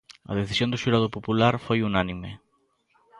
A 0.31 0.33
decisión 0.39 0.69
do 0.71 0.81
xurado 0.83 1.13
popular 1.15 1.53
foi 1.65 1.79
unánime. 1.89 2.31